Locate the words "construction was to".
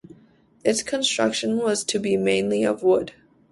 0.81-1.99